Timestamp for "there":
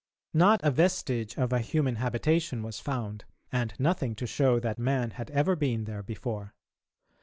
5.83-6.01